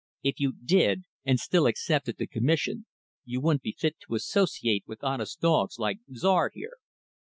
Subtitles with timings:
[0.23, 2.87] If you did, and still accepted the commission,
[3.23, 6.77] you wouldn't be fit to associate with honest dogs like Czar, here."